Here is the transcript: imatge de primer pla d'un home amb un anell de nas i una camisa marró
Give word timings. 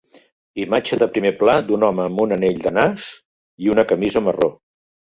imatge 0.63 0.99
de 1.03 1.07
primer 1.17 1.33
pla 1.43 1.55
d'un 1.69 1.87
home 1.89 2.03
amb 2.07 2.25
un 2.25 2.35
anell 2.39 2.59
de 2.67 2.75
nas 2.81 3.09
i 3.67 3.75
una 3.79 3.89
camisa 3.95 4.29
marró 4.31 4.55